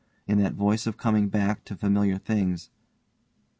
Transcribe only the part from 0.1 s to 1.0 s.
In that voice of